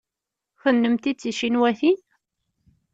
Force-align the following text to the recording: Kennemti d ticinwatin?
Kennemti 0.61 1.11
d 1.13 1.17
ticinwatin? 1.21 1.99